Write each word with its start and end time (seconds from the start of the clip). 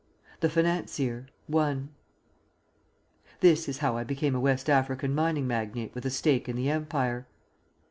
THE 0.39 0.49
FINANCIER. 0.49 1.27
I 1.55 1.77
This 3.39 3.69
is 3.69 3.77
how 3.77 3.97
I 3.97 4.03
became 4.03 4.33
a 4.33 4.39
West 4.39 4.67
African 4.67 5.13
mining 5.13 5.45
magnate 5.45 5.93
with 5.93 6.05
a 6.07 6.09
stake 6.09 6.49
in 6.49 6.55
the 6.55 6.71
Empire. 6.71 7.27